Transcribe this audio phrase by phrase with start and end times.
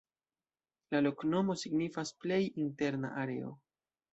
[0.95, 3.55] La loknomo signifas: "plej interna areo".